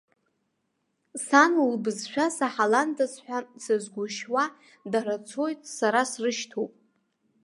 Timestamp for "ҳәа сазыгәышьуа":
3.23-4.43